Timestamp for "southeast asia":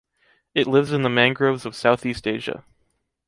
1.75-2.63